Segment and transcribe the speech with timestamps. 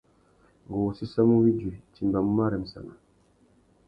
[0.65, 2.93] Ngú wô séssamú widuï; nʼtimbamú marremsana.